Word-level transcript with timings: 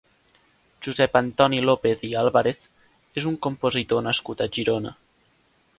Josep 0.85 1.17
Antoni 1.19 1.59
López 1.71 2.01
i 2.07 2.11
Àlvarez 2.23 2.65
és 3.23 3.29
un 3.33 3.37
compositor 3.49 4.05
nascut 4.09 4.45
a 4.47 4.51
Girona. 4.59 4.97